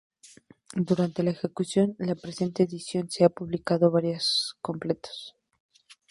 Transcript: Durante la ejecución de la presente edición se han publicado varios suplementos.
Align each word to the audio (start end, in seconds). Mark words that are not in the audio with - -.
Durante 0.77 1.21
la 1.21 1.29
ejecución 1.29 1.95
de 1.99 2.07
la 2.07 2.15
presente 2.15 2.63
edición 2.63 3.07
se 3.11 3.23
han 3.23 3.29
publicado 3.29 3.91
varios 3.91 4.55
suplementos. 4.65 5.35